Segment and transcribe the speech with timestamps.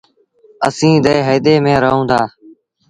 [0.67, 2.21] اسيٚݩ ديه هئيدي ميݩ رهوݩ دآ